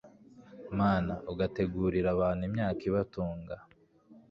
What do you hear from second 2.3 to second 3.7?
imyaka ibatunga